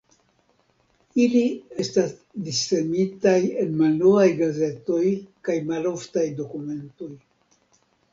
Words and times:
Ili 1.23 1.41
estas 1.83 2.13
dissemitaj 2.47 3.33
en 3.63 3.75
malnovaj 3.81 4.25
gazetoj 4.39 5.03
kaj 5.49 5.59
maloftaj 5.69 6.25
dokumentoj. 6.41 7.11